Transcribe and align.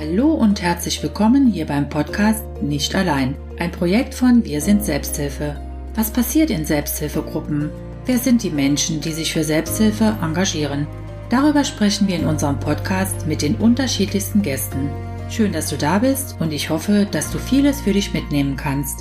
Hallo 0.00 0.32
und 0.32 0.62
herzlich 0.62 1.02
willkommen 1.02 1.48
hier 1.48 1.66
beim 1.66 1.90
Podcast 1.90 2.42
Nicht 2.62 2.94
allein, 2.94 3.36
ein 3.58 3.70
Projekt 3.70 4.14
von 4.14 4.42
Wir 4.46 4.62
sind 4.62 4.82
Selbsthilfe. 4.82 5.60
Was 5.94 6.10
passiert 6.10 6.48
in 6.48 6.64
Selbsthilfegruppen? 6.64 7.68
Wer 8.06 8.16
sind 8.16 8.42
die 8.42 8.48
Menschen, 8.48 9.02
die 9.02 9.12
sich 9.12 9.30
für 9.34 9.44
Selbsthilfe 9.44 10.16
engagieren? 10.22 10.86
Darüber 11.28 11.64
sprechen 11.64 12.08
wir 12.08 12.16
in 12.16 12.24
unserem 12.24 12.58
Podcast 12.58 13.26
mit 13.26 13.42
den 13.42 13.56
unterschiedlichsten 13.56 14.40
Gästen. 14.40 14.88
Schön, 15.28 15.52
dass 15.52 15.68
du 15.68 15.76
da 15.76 15.98
bist 15.98 16.40
und 16.40 16.50
ich 16.54 16.70
hoffe, 16.70 17.06
dass 17.10 17.30
du 17.30 17.36
vieles 17.36 17.82
für 17.82 17.92
dich 17.92 18.14
mitnehmen 18.14 18.56
kannst. 18.56 19.00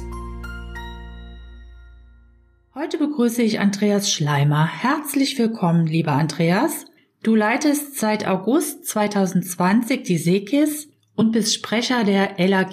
Heute 2.76 2.98
begrüße 2.98 3.42
ich 3.42 3.62
Andreas 3.62 4.12
Schleimer. 4.12 4.68
Herzlich 4.68 5.40
willkommen, 5.40 5.88
lieber 5.88 6.12
Andreas. 6.12 6.88
Du 7.24 7.36
leitest 7.36 7.98
seit 7.98 8.28
August 8.28 8.86
2020 8.86 10.04
die 10.04 10.18
Seekis 10.18 10.89
und 11.19 11.33
bist 11.33 11.54
Sprecher 11.54 12.05
der 12.05 12.36
LAG 12.37 12.71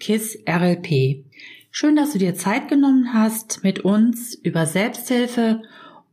KISS 0.00 0.36
RLP. 0.48 1.24
Schön, 1.70 1.94
dass 1.94 2.12
du 2.12 2.18
dir 2.18 2.34
Zeit 2.34 2.68
genommen 2.68 3.14
hast, 3.14 3.62
mit 3.62 3.78
uns 3.84 4.34
über 4.34 4.66
Selbsthilfe 4.66 5.62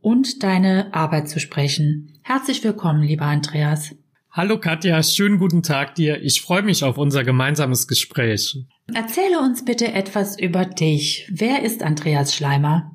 und 0.00 0.44
deine 0.44 0.94
Arbeit 0.94 1.28
zu 1.28 1.40
sprechen. 1.40 2.20
Herzlich 2.22 2.62
willkommen, 2.62 3.02
lieber 3.02 3.24
Andreas. 3.24 3.96
Hallo 4.30 4.60
Katja, 4.60 5.02
schönen 5.02 5.38
guten 5.38 5.64
Tag 5.64 5.96
dir. 5.96 6.22
Ich 6.22 6.40
freue 6.40 6.62
mich 6.62 6.84
auf 6.84 6.98
unser 6.98 7.24
gemeinsames 7.24 7.88
Gespräch. 7.88 8.56
Erzähle 8.94 9.40
uns 9.40 9.64
bitte 9.64 9.92
etwas 9.92 10.38
über 10.38 10.64
dich. 10.64 11.28
Wer 11.32 11.64
ist 11.64 11.82
Andreas 11.82 12.32
Schleimer? 12.32 12.91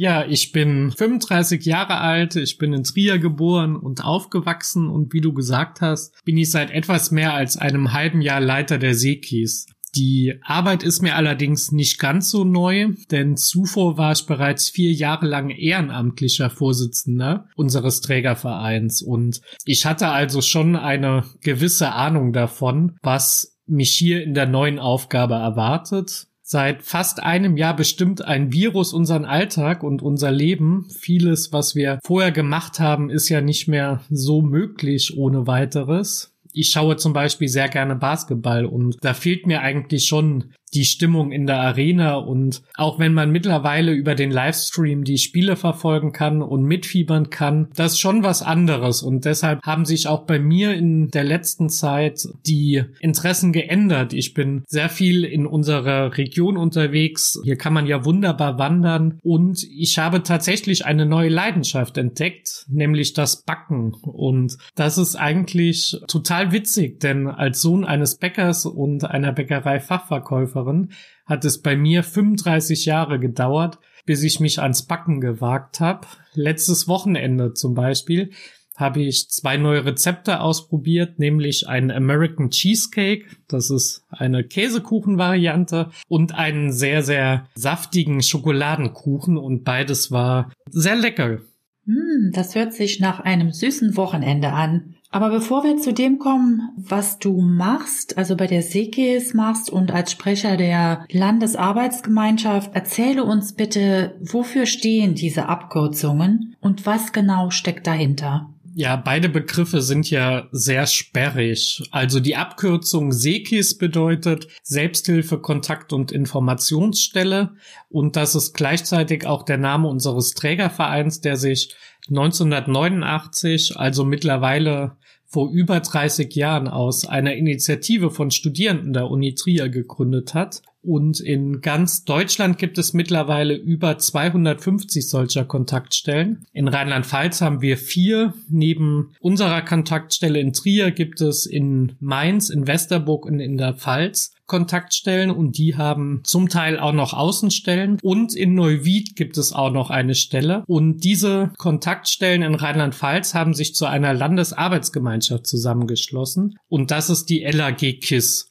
Ja, 0.00 0.24
ich 0.26 0.52
bin 0.52 0.92
35 0.92 1.62
Jahre 1.66 1.98
alt, 1.98 2.34
ich 2.34 2.56
bin 2.56 2.72
in 2.72 2.84
Trier 2.84 3.18
geboren 3.18 3.76
und 3.76 4.02
aufgewachsen 4.02 4.88
und 4.88 5.12
wie 5.12 5.20
du 5.20 5.34
gesagt 5.34 5.82
hast, 5.82 6.14
bin 6.24 6.38
ich 6.38 6.50
seit 6.50 6.70
etwas 6.70 7.10
mehr 7.10 7.34
als 7.34 7.58
einem 7.58 7.92
halben 7.92 8.22
Jahr 8.22 8.40
Leiter 8.40 8.78
der 8.78 8.94
Seekis. 8.94 9.66
Die 9.94 10.40
Arbeit 10.42 10.84
ist 10.84 11.02
mir 11.02 11.16
allerdings 11.16 11.70
nicht 11.70 11.98
ganz 11.98 12.30
so 12.30 12.44
neu, 12.44 12.94
denn 13.10 13.36
zuvor 13.36 13.98
war 13.98 14.12
ich 14.12 14.24
bereits 14.24 14.70
vier 14.70 14.90
Jahre 14.90 15.26
lang 15.26 15.50
ehrenamtlicher 15.50 16.48
Vorsitzender 16.48 17.50
unseres 17.54 18.00
Trägervereins 18.00 19.02
und 19.02 19.42
ich 19.66 19.84
hatte 19.84 20.08
also 20.08 20.40
schon 20.40 20.76
eine 20.76 21.24
gewisse 21.42 21.92
Ahnung 21.92 22.32
davon, 22.32 22.96
was 23.02 23.58
mich 23.66 23.90
hier 23.90 24.22
in 24.22 24.32
der 24.32 24.46
neuen 24.46 24.78
Aufgabe 24.78 25.34
erwartet 25.34 26.29
seit 26.50 26.82
fast 26.82 27.22
einem 27.22 27.56
Jahr 27.56 27.76
bestimmt 27.76 28.24
ein 28.24 28.52
Virus 28.52 28.92
unseren 28.92 29.24
Alltag 29.24 29.84
und 29.84 30.02
unser 30.02 30.32
Leben. 30.32 30.88
Vieles, 30.90 31.52
was 31.52 31.76
wir 31.76 32.00
vorher 32.02 32.32
gemacht 32.32 32.80
haben, 32.80 33.08
ist 33.08 33.28
ja 33.28 33.40
nicht 33.40 33.68
mehr 33.68 34.00
so 34.10 34.42
möglich 34.42 35.16
ohne 35.16 35.46
weiteres. 35.46 36.34
Ich 36.52 36.70
schaue 36.70 36.96
zum 36.96 37.12
Beispiel 37.12 37.46
sehr 37.46 37.68
gerne 37.68 37.94
Basketball 37.94 38.64
und 38.64 38.96
da 39.00 39.14
fehlt 39.14 39.46
mir 39.46 39.60
eigentlich 39.60 40.06
schon 40.06 40.52
die 40.74 40.84
Stimmung 40.84 41.32
in 41.32 41.46
der 41.46 41.60
Arena 41.60 42.14
und 42.14 42.62
auch 42.76 42.98
wenn 42.98 43.12
man 43.12 43.30
mittlerweile 43.30 43.92
über 43.92 44.14
den 44.14 44.30
Livestream 44.30 45.04
die 45.04 45.18
Spiele 45.18 45.56
verfolgen 45.56 46.12
kann 46.12 46.42
und 46.42 46.62
mitfiebern 46.62 47.30
kann, 47.30 47.68
das 47.74 47.92
ist 47.92 48.00
schon 48.00 48.22
was 48.22 48.42
anderes 48.42 49.02
und 49.02 49.24
deshalb 49.24 49.62
haben 49.62 49.84
sich 49.84 50.06
auch 50.06 50.22
bei 50.26 50.38
mir 50.38 50.74
in 50.74 51.08
der 51.10 51.24
letzten 51.24 51.68
Zeit 51.68 52.28
die 52.46 52.84
Interessen 53.00 53.52
geändert. 53.52 54.12
Ich 54.12 54.34
bin 54.34 54.62
sehr 54.66 54.88
viel 54.88 55.24
in 55.24 55.46
unserer 55.46 56.16
Region 56.16 56.56
unterwegs. 56.56 57.40
Hier 57.42 57.56
kann 57.56 57.72
man 57.72 57.86
ja 57.86 58.04
wunderbar 58.04 58.58
wandern 58.58 59.18
und 59.22 59.64
ich 59.64 59.98
habe 59.98 60.22
tatsächlich 60.22 60.86
eine 60.86 61.06
neue 61.06 61.28
Leidenschaft 61.28 61.98
entdeckt, 61.98 62.66
nämlich 62.68 63.12
das 63.12 63.42
Backen 63.42 63.94
und 64.02 64.56
das 64.74 64.98
ist 64.98 65.16
eigentlich 65.16 66.00
total 66.06 66.52
witzig, 66.52 67.00
denn 67.00 67.26
als 67.26 67.60
Sohn 67.60 67.84
eines 67.84 68.16
Bäckers 68.16 68.66
und 68.66 69.04
einer 69.04 69.32
Bäckerei 69.32 69.80
Fachverkäufer 69.80 70.59
Verkäuferin 70.60 70.92
hat 71.26 71.44
es 71.44 71.62
bei 71.62 71.76
mir 71.76 72.02
35 72.02 72.84
Jahre 72.86 73.18
gedauert, 73.18 73.78
bis 74.04 74.22
ich 74.22 74.40
mich 74.40 74.60
ans 74.60 74.82
Backen 74.82 75.20
gewagt 75.20 75.80
habe. 75.80 76.06
Letztes 76.34 76.88
Wochenende 76.88 77.54
zum 77.54 77.74
Beispiel 77.74 78.30
habe 78.76 79.02
ich 79.02 79.28
zwei 79.28 79.58
neue 79.58 79.84
Rezepte 79.84 80.40
ausprobiert, 80.40 81.18
nämlich 81.18 81.68
einen 81.68 81.90
American 81.90 82.50
Cheesecake, 82.50 83.26
das 83.46 83.68
ist 83.68 84.04
eine 84.08 84.42
Käsekuchenvariante, 84.42 85.90
und 86.08 86.34
einen 86.34 86.72
sehr, 86.72 87.02
sehr 87.02 87.46
saftigen 87.54 88.22
Schokoladenkuchen 88.22 89.36
und 89.36 89.64
beides 89.64 90.10
war 90.10 90.50
sehr 90.70 90.96
lecker. 90.96 91.40
Hm, 91.84 92.30
das 92.32 92.54
hört 92.54 92.72
sich 92.72 93.00
nach 93.00 93.20
einem 93.20 93.52
süßen 93.52 93.96
Wochenende 93.96 94.52
an. 94.52 94.94
Aber 95.12 95.30
bevor 95.30 95.64
wir 95.64 95.76
zu 95.76 95.92
dem 95.92 96.20
kommen, 96.20 96.70
was 96.76 97.18
du 97.18 97.40
machst, 97.40 98.16
also 98.16 98.36
bei 98.36 98.46
der 98.46 98.62
Sekis 98.62 99.34
machst 99.34 99.68
und 99.68 99.90
als 99.90 100.12
Sprecher 100.12 100.56
der 100.56 101.04
Landesarbeitsgemeinschaft, 101.10 102.74
erzähle 102.74 103.24
uns 103.24 103.52
bitte, 103.54 104.16
wofür 104.20 104.66
stehen 104.66 105.16
diese 105.16 105.48
Abkürzungen 105.48 106.54
und 106.60 106.86
was 106.86 107.12
genau 107.12 107.50
steckt 107.50 107.88
dahinter? 107.88 108.50
Ja, 108.74 108.94
beide 108.96 109.28
Begriffe 109.28 109.82
sind 109.82 110.10
ja 110.10 110.48
sehr 110.52 110.86
sperrig. 110.86 111.82
Also 111.90 112.20
die 112.20 112.36
Abkürzung 112.36 113.10
SEKIS 113.10 113.78
bedeutet 113.78 114.46
Selbsthilfe, 114.62 115.38
Kontakt 115.38 115.92
und 115.92 116.12
Informationsstelle 116.12 117.54
und 117.88 118.14
das 118.14 118.36
ist 118.36 118.54
gleichzeitig 118.54 119.26
auch 119.26 119.42
der 119.42 119.58
Name 119.58 119.88
unseres 119.88 120.34
Trägervereins, 120.34 121.20
der 121.20 121.36
sich 121.36 121.74
1989, 122.08 123.76
also 123.76 124.04
mittlerweile 124.04 124.96
vor 125.26 125.50
über 125.50 125.80
30 125.80 126.34
Jahren 126.34 126.68
aus 126.68 127.04
einer 127.04 127.34
Initiative 127.34 128.10
von 128.10 128.30
Studierenden 128.30 128.92
der 128.92 129.10
Uni 129.10 129.34
Trier 129.34 129.68
gegründet 129.68 130.34
hat. 130.34 130.62
Und 130.82 131.20
in 131.20 131.60
ganz 131.60 132.04
Deutschland 132.04 132.58
gibt 132.58 132.78
es 132.78 132.94
mittlerweile 132.94 133.54
über 133.54 133.98
250 133.98 135.08
solcher 135.08 135.44
Kontaktstellen. 135.44 136.46
In 136.52 136.68
Rheinland-Pfalz 136.68 137.40
haben 137.40 137.60
wir 137.60 137.76
vier. 137.76 138.34
Neben 138.48 139.12
unserer 139.20 139.62
Kontaktstelle 139.62 140.40
in 140.40 140.52
Trier 140.52 140.90
gibt 140.90 141.20
es 141.20 141.46
in 141.46 141.96
Mainz, 142.00 142.48
in 142.50 142.66
Westerburg 142.66 143.26
und 143.26 143.40
in 143.40 143.56
der 143.56 143.74
Pfalz 143.74 144.32
Kontaktstellen 144.50 145.30
und 145.30 145.58
die 145.58 145.76
haben 145.76 146.22
zum 146.24 146.48
Teil 146.48 146.80
auch 146.80 146.92
noch 146.92 147.12
Außenstellen 147.12 147.98
und 148.02 148.34
in 148.34 148.56
Neuwied 148.56 149.14
gibt 149.14 149.38
es 149.38 149.52
auch 149.52 149.70
noch 149.70 149.90
eine 149.90 150.16
Stelle 150.16 150.64
und 150.66 151.04
diese 151.04 151.52
Kontaktstellen 151.56 152.42
in 152.42 152.56
Rheinland-Pfalz 152.56 153.32
haben 153.32 153.54
sich 153.54 153.76
zu 153.76 153.86
einer 153.86 154.12
Landesarbeitsgemeinschaft 154.12 155.46
zusammengeschlossen 155.46 156.58
und 156.68 156.90
das 156.90 157.10
ist 157.10 157.30
die 157.30 157.44
LAG 157.44 158.00
KISS. 158.00 158.49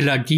LAG 0.00 0.30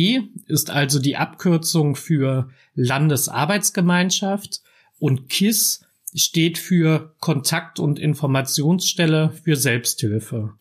ist 0.47 0.71
also 0.71 1.01
die 1.01 1.17
Abkürzung 1.17 1.97
für 1.97 2.51
Landesarbeitsgemeinschaft 2.75 4.61
und 4.99 5.29
KISS 5.29 5.87
steht 6.15 6.59
für 6.59 7.15
Kontakt- 7.21 7.79
und 7.79 7.99
Informationsstelle 7.99 9.31
für 9.31 9.57
Selbsthilfe. 9.57 10.55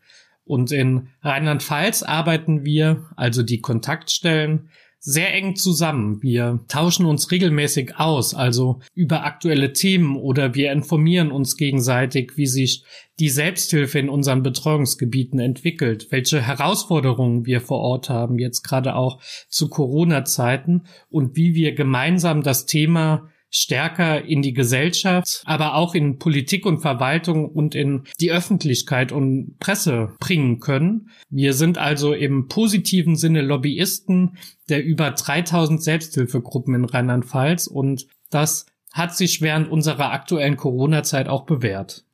Und 0.45 0.71
in 0.71 1.09
Rheinland-Pfalz 1.21 2.03
arbeiten 2.03 2.65
wir, 2.65 3.05
also 3.15 3.41
die 3.43 3.61
Kontaktstellen, 3.61 4.69
sehr 5.07 5.35
eng 5.35 5.55
zusammen. 5.55 6.23
Wir 6.23 6.61
tauschen 6.67 7.05
uns 7.05 7.29
regelmäßig 7.29 7.97
aus, 7.97 8.33
also 8.33 8.79
über 8.95 9.23
aktuelle 9.23 9.71
Themen 9.71 10.15
oder 10.17 10.55
wir 10.55 10.71
informieren 10.71 11.31
uns 11.31 11.57
gegenseitig, 11.57 12.37
wie 12.37 12.47
sich 12.47 12.83
die 13.19 13.29
Selbsthilfe 13.29 13.99
in 13.99 14.09
unseren 14.09 14.41
Betreuungsgebieten 14.41 15.39
entwickelt, 15.39 16.07
welche 16.09 16.41
Herausforderungen 16.41 17.45
wir 17.45 17.61
vor 17.61 17.81
Ort 17.81 18.09
haben, 18.09 18.39
jetzt 18.39 18.63
gerade 18.63 18.95
auch 18.95 19.21
zu 19.47 19.69
Corona-Zeiten 19.69 20.87
und 21.11 21.35
wie 21.37 21.53
wir 21.53 21.75
gemeinsam 21.75 22.41
das 22.41 22.65
Thema 22.65 23.29
stärker 23.55 24.25
in 24.25 24.41
die 24.41 24.53
Gesellschaft, 24.53 25.41
aber 25.45 25.75
auch 25.75 25.95
in 25.95 26.19
Politik 26.19 26.65
und 26.65 26.79
Verwaltung 26.79 27.49
und 27.49 27.73
in 27.73 28.03
die 28.19 28.31
Öffentlichkeit 28.31 29.11
und 29.11 29.57
Presse 29.59 30.13
bringen 30.19 30.59
können. 30.59 31.09
Wir 31.29 31.53
sind 31.53 31.77
also 31.77 32.13
im 32.13 32.47
positiven 32.47 33.15
Sinne 33.15 33.41
Lobbyisten 33.41 34.37
der 34.67 34.83
über 34.83 35.11
3000 35.11 35.81
Selbsthilfegruppen 35.81 36.75
in 36.75 36.85
Rheinland-Pfalz 36.85 37.67
und 37.67 38.07
das 38.29 38.65
hat 38.91 39.15
sich 39.15 39.41
während 39.41 39.69
unserer 39.69 40.11
aktuellen 40.11 40.57
Corona-Zeit 40.57 41.27
auch 41.27 41.45
bewährt. 41.45 42.04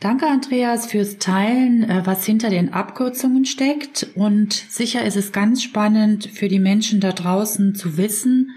Danke, 0.00 0.26
Andreas, 0.26 0.86
fürs 0.86 1.18
Teilen, 1.18 1.88
äh, 1.88 2.02
was 2.04 2.24
hinter 2.24 2.50
den 2.50 2.72
Abkürzungen 2.72 3.46
steckt. 3.46 4.06
Und 4.14 4.52
sicher 4.52 5.04
ist 5.04 5.16
es 5.16 5.32
ganz 5.32 5.62
spannend 5.62 6.26
für 6.26 6.48
die 6.48 6.58
Menschen 6.58 7.00
da 7.00 7.12
draußen 7.12 7.74
zu 7.74 7.96
wissen, 7.96 8.50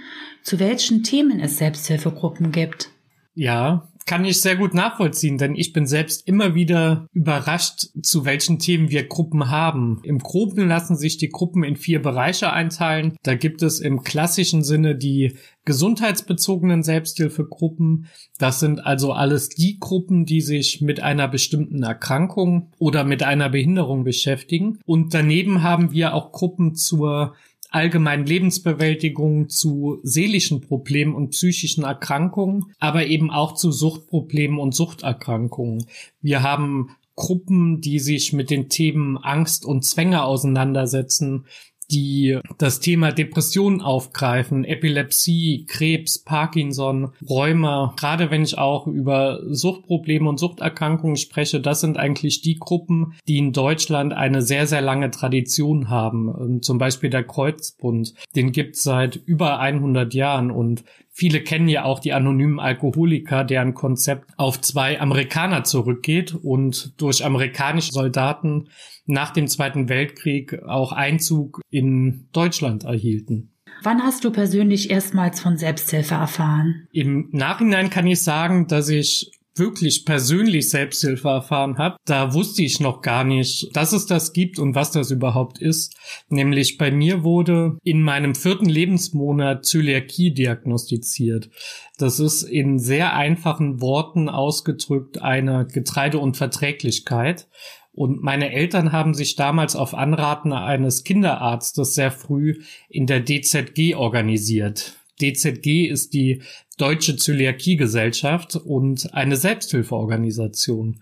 zu 0.44 0.60
welchen 0.60 1.04
Themen 1.04 1.40
es 1.40 1.58
Selbsthilfegruppen 1.58 2.52
gibt. 2.52 2.90
Ja, 3.36 3.89
kann 4.10 4.26
ich 4.26 4.42
sehr 4.42 4.56
gut 4.56 4.74
nachvollziehen, 4.74 5.38
denn 5.38 5.54
ich 5.54 5.72
bin 5.72 5.86
selbst 5.86 6.28
immer 6.28 6.56
wieder 6.56 7.06
überrascht, 7.14 7.90
zu 8.02 8.26
welchen 8.26 8.58
Themen 8.58 8.90
wir 8.90 9.08
Gruppen 9.08 9.52
haben. 9.52 10.00
Im 10.02 10.18
Groben 10.18 10.68
lassen 10.68 10.98
sich 10.98 11.18
die 11.18 11.30
Gruppen 11.30 11.64
in 11.64 11.76
vier 11.76 12.02
Bereiche 12.02 12.52
einteilen. 12.52 13.16
Da 13.22 13.36
gibt 13.36 13.62
es 13.62 13.80
im 13.80 14.02
klassischen 14.02 14.64
Sinne 14.64 14.96
die 14.96 15.38
gesundheitsbezogenen 15.64 16.82
Selbsthilfegruppen. 16.82 18.08
Das 18.40 18.60
sind 18.60 18.84
also 18.84 19.14
alles 19.14 19.50
die 19.50 19.78
Gruppen, 19.80 20.26
die 20.26 20.42
sich 20.42 20.82
mit 20.82 21.04
einer 21.04 21.28
bestimmten 21.28 21.84
Erkrankung 21.84 22.72
oder 22.80 23.04
mit 23.04 23.22
einer 23.22 23.50
Behinderung 23.50 24.06
beschäftigen. 24.06 24.80
Und 24.88 25.14
daneben 25.14 25.62
haben 25.62 25.92
wir 25.92 26.16
auch 26.16 26.32
Gruppen 26.32 26.74
zur 26.74 27.36
allgemeinen 27.70 28.26
Lebensbewältigung 28.26 29.50
zu 29.50 30.00
seelischen 30.04 30.62
Problemen 30.62 31.14
und 31.16 31.32
psychischen 31.32 31.84
Erkrankungen, 31.84 32.74
aber 32.80 33.06
eben 33.06 33.30
auch 33.32 33.54
zu 33.54 33.72
Suchtproblemen 33.72 34.60
und 34.60 34.74
Suchterkrankungen. 34.74 35.86
Wir 36.22 36.42
haben 36.42 36.96
Gruppen, 37.16 37.82
die 37.82 38.00
sich 38.00 38.34
mit 38.34 38.50
den 38.50 38.70
Themen 38.70 39.18
Angst 39.18 39.66
und 39.66 39.84
Zwänge 39.84 40.24
auseinandersetzen, 40.24 41.46
die 41.92 42.40
das 42.58 42.80
Thema 42.80 43.12
Depression 43.12 43.82
aufgreifen, 43.82 44.64
Epilepsie, 44.64 45.66
Krebs, 45.68 46.20
Parkinson, 46.20 47.14
Rheuma. 47.28 47.94
Gerade 47.98 48.32
wenn 48.32 48.44
ich 48.44 48.58
auch 48.58 48.88
über 48.88 49.40
Suchtprobleme 49.48 50.30
und 50.30 50.40
Suchterkrankungen 50.40 51.18
spreche, 51.18 51.60
das 51.60 51.82
sind 51.82 51.98
eigentlich 51.98 52.42
die 52.42 52.58
Gruppen, 52.60 53.14
die 53.28 53.38
in 53.38 53.54
Deutschland 53.54 54.14
eine 54.14 54.42
sehr, 54.42 54.68
sehr 54.68 54.82
lange 54.82 55.12
Tradition 55.12 55.90
haben. 55.90 56.62
Zum 56.62 56.78
Beispiel 56.78 57.10
der 57.10 57.24
Kreuzbund, 57.24 58.14
den 58.36 58.52
gibt 58.52 58.76
es 58.76 58.84
seit 58.84 59.16
über 59.16 59.60
100 59.60 60.14
Jahren 60.14 60.52
und 60.52 60.84
Viele 61.20 61.42
kennen 61.42 61.68
ja 61.68 61.84
auch 61.84 62.00
die 62.00 62.14
anonymen 62.14 62.62
Alkoholiker, 62.62 63.44
deren 63.44 63.74
Konzept 63.74 64.32
auf 64.38 64.62
zwei 64.62 65.02
Amerikaner 65.02 65.66
zurückgeht 65.66 66.34
und 66.34 66.94
durch 66.96 67.26
amerikanische 67.26 67.92
Soldaten 67.92 68.70
nach 69.06 69.32
dem 69.32 69.50
Zweiten 69.50 69.90
Weltkrieg 69.90 70.64
auch 70.64 70.94
Einzug 70.94 71.60
in 71.70 72.30
Deutschland 72.32 72.86
erhielten. 72.86 73.52
Wann 73.84 74.02
hast 74.02 74.24
du 74.24 74.32
persönlich 74.32 74.92
erstmals 74.92 75.42
von 75.42 75.58
Selbsthilfe 75.58 76.16
erfahren? 76.16 76.88
Im 76.94 77.28
Nachhinein 77.34 77.90
kann 77.90 78.08
ich 78.08 78.22
sagen, 78.22 78.68
dass 78.68 78.88
ich 78.88 79.30
wirklich 79.60 80.06
persönlich 80.06 80.70
Selbsthilfe 80.70 81.28
erfahren 81.28 81.78
habe, 81.78 81.98
da 82.06 82.34
wusste 82.34 82.64
ich 82.64 82.80
noch 82.80 83.02
gar 83.02 83.24
nicht, 83.24 83.76
dass 83.76 83.94
es 83.94 84.06
das 84.06 84.34
gibt 84.34 84.58
und 84.58 84.76
was 84.76 84.92
das 84.92 85.12
überhaupt 85.12 85.60
ist. 85.60 85.96
Nämlich 86.30 86.78
bei 86.78 86.92
mir 86.92 87.24
wurde 87.24 87.78
in 87.84 88.02
meinem 88.02 88.36
vierten 88.36 88.68
Lebensmonat 88.70 89.66
Zöliakie 89.66 90.34
diagnostiziert. 90.34 91.50
Das 91.98 92.20
ist 92.20 92.44
in 92.44 92.80
sehr 92.80 93.14
einfachen 93.14 93.82
Worten 93.82 94.30
ausgedrückt 94.30 95.22
eine 95.22 95.68
Getreideunverträglichkeit. 95.68 97.48
Und 97.92 98.24
meine 98.24 98.54
Eltern 98.54 98.94
haben 98.94 99.14
sich 99.14 99.36
damals 99.36 99.76
auf 99.76 99.94
Anraten 99.94 100.54
eines 100.54 101.04
Kinderarztes 101.04 101.96
sehr 101.96 102.12
früh 102.12 102.62
in 102.88 103.08
der 103.08 103.26
DZG 103.26 103.96
organisiert. 103.96 104.99
DZG 105.22 105.88
ist 105.88 106.14
die 106.14 106.42
Deutsche 106.78 107.18
Zöliakiegesellschaft 107.18 108.56
und 108.56 109.14
eine 109.14 109.36
Selbsthilfeorganisation. 109.36 111.02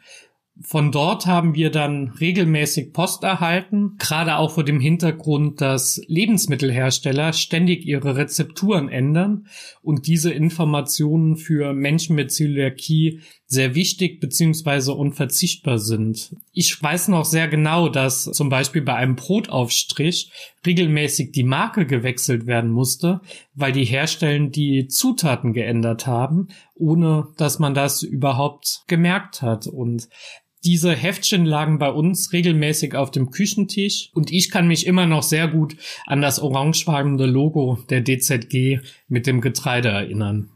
Von 0.62 0.92
dort 0.92 1.28
haben 1.28 1.54
wir 1.54 1.70
dann 1.70 2.10
regelmäßig 2.20 2.92
Post 2.92 3.24
erhalten, 3.24 3.96
gerade 4.00 4.38
auch 4.38 4.52
vor 4.56 4.64
dem 4.64 4.80
Hintergrund, 4.80 5.62
dass 5.62 6.02
Lebensmittelhersteller 6.08 7.34
ständig 7.34 7.86
ihre 7.86 8.16
Rezepturen 8.16 8.90
ändern 8.90 9.46
und 9.84 10.08
diese 10.08 10.32
Informationen 10.32 11.38
für 11.38 11.74
Menschen 11.74 12.16
mit 12.16 12.32
Zöliakie 12.32 13.22
sehr 13.48 13.76
wichtig 13.76 14.20
beziehungsweise 14.20 14.94
unverzichtbar 14.94 15.80
sind. 15.80 16.36
Ich 16.52 16.82
weiß 16.82 17.08
noch 17.08 17.24
sehr 17.24 17.48
genau, 17.48 17.88
dass 17.88 18.26
zum 18.26 18.50
Beispiel 18.50 18.82
bei 18.82 18.96
einem 18.96 19.16
Brotaufstrich 19.16 20.32
regelmäßig 20.66 21.32
die 21.32 21.44
Marke 21.44 21.86
gewechselt 21.86 22.46
werden 22.46 22.70
musste, 22.70 23.22
weil 23.56 23.72
die 23.72 23.86
Hersteller 23.86 24.48
die 24.48 24.88
Zutaten 24.90 25.54
geändert 25.54 26.06
haben, 26.08 26.50
ohne 26.76 27.30
dass 27.38 27.58
man 27.58 27.74
das 27.74 28.04
überhaupt 28.04 28.82
gemerkt 28.88 29.42
hat. 29.42 29.66
Und 29.66 30.10
diese 30.66 30.94
Heftchen 30.94 31.46
lagen 31.46 31.80
bei 31.80 31.90
uns 31.90 32.34
regelmäßig 32.34 32.96
auf 32.96 33.12
dem 33.12 33.32
Küchentisch 33.32 34.10
und 34.14 34.32
ich 34.32 34.52
kann 34.52 34.68
mich 34.68 34.86
immer 34.86 35.06
noch 35.06 35.24
sehr 35.24 35.48
gut 35.48 35.78
an 36.06 36.22
das 36.22 36.40
orangefarbene 36.40 37.26
Logo 37.26 37.80
der 37.90 38.04
DZG 38.04 38.80
mit 39.08 39.28
dem 39.28 39.40
Getreide 39.40 39.88
erinnern. 39.88 40.50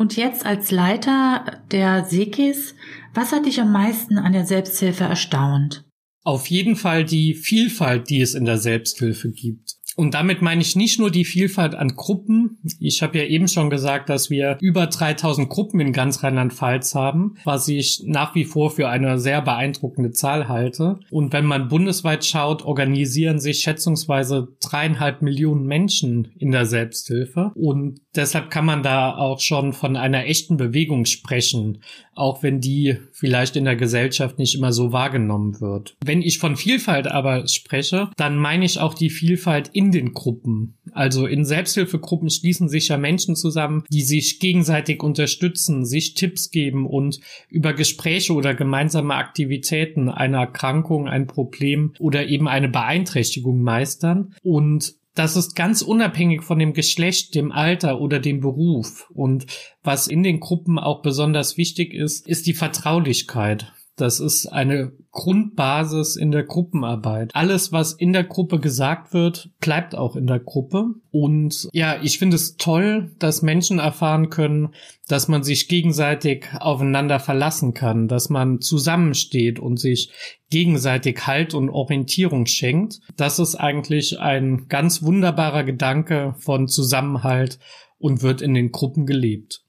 Und 0.00 0.16
jetzt 0.16 0.46
als 0.46 0.70
Leiter 0.70 1.60
der 1.72 2.06
Sekis, 2.06 2.74
was 3.12 3.32
hat 3.32 3.44
dich 3.44 3.60
am 3.60 3.70
meisten 3.70 4.16
an 4.16 4.32
der 4.32 4.46
Selbsthilfe 4.46 5.04
erstaunt? 5.04 5.84
Auf 6.24 6.46
jeden 6.46 6.74
Fall 6.74 7.04
die 7.04 7.34
Vielfalt, 7.34 8.08
die 8.08 8.22
es 8.22 8.32
in 8.32 8.46
der 8.46 8.56
Selbsthilfe 8.56 9.30
gibt. 9.30 9.76
Und 9.96 10.14
damit 10.14 10.40
meine 10.40 10.62
ich 10.62 10.76
nicht 10.76 10.98
nur 10.98 11.10
die 11.10 11.26
Vielfalt 11.26 11.74
an 11.74 11.96
Gruppen. 11.96 12.58
Ich 12.78 13.02
habe 13.02 13.18
ja 13.18 13.24
eben 13.24 13.48
schon 13.48 13.68
gesagt, 13.68 14.08
dass 14.08 14.30
wir 14.30 14.56
über 14.62 14.86
3000 14.86 15.50
Gruppen 15.50 15.80
in 15.80 15.92
ganz 15.92 16.22
Rheinland-Pfalz 16.22 16.94
haben, 16.94 17.34
was 17.44 17.68
ich 17.68 18.02
nach 18.06 18.34
wie 18.34 18.44
vor 18.44 18.70
für 18.70 18.88
eine 18.88 19.18
sehr 19.18 19.42
beeindruckende 19.42 20.12
Zahl 20.12 20.48
halte. 20.48 21.00
Und 21.10 21.34
wenn 21.34 21.44
man 21.44 21.68
bundesweit 21.68 22.24
schaut, 22.24 22.62
organisieren 22.62 23.40
sich 23.40 23.60
schätzungsweise 23.60 24.48
dreieinhalb 24.62 25.20
Millionen 25.20 25.66
Menschen 25.66 26.32
in 26.38 26.50
der 26.50 26.64
Selbsthilfe. 26.64 27.52
Und 27.54 28.00
deshalb 28.14 28.50
kann 28.50 28.64
man 28.64 28.82
da 28.82 29.16
auch 29.16 29.40
schon 29.40 29.72
von 29.72 29.96
einer 29.96 30.26
echten 30.26 30.56
Bewegung 30.56 31.04
sprechen 31.04 31.80
auch 32.20 32.42
wenn 32.42 32.60
die 32.60 32.98
vielleicht 33.12 33.56
in 33.56 33.64
der 33.64 33.76
Gesellschaft 33.76 34.38
nicht 34.38 34.54
immer 34.54 34.72
so 34.72 34.92
wahrgenommen 34.92 35.60
wird. 35.60 35.96
Wenn 36.04 36.20
ich 36.20 36.38
von 36.38 36.54
Vielfalt 36.54 37.06
aber 37.06 37.48
spreche, 37.48 38.10
dann 38.16 38.36
meine 38.36 38.66
ich 38.66 38.78
auch 38.78 38.92
die 38.92 39.08
Vielfalt 39.08 39.70
in 39.72 39.90
den 39.90 40.12
Gruppen. 40.12 40.76
Also 40.92 41.26
in 41.26 41.46
Selbsthilfegruppen 41.46 42.28
schließen 42.28 42.68
sich 42.68 42.88
ja 42.88 42.98
Menschen 42.98 43.36
zusammen, 43.36 43.84
die 43.90 44.02
sich 44.02 44.38
gegenseitig 44.38 45.02
unterstützen, 45.02 45.86
sich 45.86 46.14
Tipps 46.14 46.50
geben 46.50 46.86
und 46.86 47.20
über 47.48 47.72
Gespräche 47.72 48.34
oder 48.34 48.54
gemeinsame 48.54 49.14
Aktivitäten 49.14 50.10
eine 50.10 50.36
Erkrankung, 50.36 51.08
ein 51.08 51.26
Problem 51.26 51.94
oder 51.98 52.26
eben 52.26 52.48
eine 52.48 52.68
Beeinträchtigung 52.68 53.62
meistern. 53.62 54.34
Und 54.42 54.99
das 55.14 55.36
ist 55.36 55.56
ganz 55.56 55.82
unabhängig 55.82 56.42
von 56.42 56.58
dem 56.58 56.72
Geschlecht, 56.72 57.34
dem 57.34 57.52
Alter 57.52 58.00
oder 58.00 58.20
dem 58.20 58.40
Beruf. 58.40 59.10
Und 59.10 59.46
was 59.82 60.06
in 60.06 60.22
den 60.22 60.40
Gruppen 60.40 60.78
auch 60.78 61.02
besonders 61.02 61.56
wichtig 61.56 61.94
ist, 61.94 62.26
ist 62.26 62.46
die 62.46 62.54
Vertraulichkeit. 62.54 63.72
Das 63.96 64.18
ist 64.18 64.46
eine 64.46 64.92
Grundbasis 65.10 66.16
in 66.16 66.30
der 66.30 66.44
Gruppenarbeit. 66.44 67.32
Alles, 67.34 67.72
was 67.72 67.92
in 67.92 68.12
der 68.12 68.24
Gruppe 68.24 68.60
gesagt 68.60 69.12
wird, 69.12 69.50
bleibt 69.60 69.94
auch 69.94 70.16
in 70.16 70.26
der 70.26 70.38
Gruppe. 70.38 70.94
Und 71.10 71.68
ja, 71.72 72.00
ich 72.02 72.18
finde 72.18 72.36
es 72.36 72.56
toll, 72.56 73.14
dass 73.18 73.42
Menschen 73.42 73.78
erfahren 73.78 74.30
können, 74.30 74.70
dass 75.08 75.28
man 75.28 75.42
sich 75.42 75.68
gegenseitig 75.68 76.46
aufeinander 76.58 77.20
verlassen 77.20 77.74
kann, 77.74 78.08
dass 78.08 78.30
man 78.30 78.60
zusammensteht 78.60 79.58
und 79.58 79.78
sich 79.78 80.10
gegenseitig 80.48 81.26
Halt 81.26 81.52
und 81.52 81.68
Orientierung 81.68 82.46
schenkt. 82.46 83.00
Das 83.16 83.38
ist 83.38 83.56
eigentlich 83.56 84.18
ein 84.20 84.68
ganz 84.68 85.02
wunderbarer 85.02 85.64
Gedanke 85.64 86.34
von 86.38 86.68
Zusammenhalt 86.68 87.58
und 87.98 88.22
wird 88.22 88.40
in 88.40 88.54
den 88.54 88.72
Gruppen 88.72 89.04
gelebt. 89.04 89.62